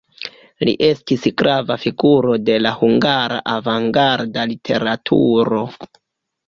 [0.69, 5.67] Li estis grava figuro de la hungara avangarda literaturo.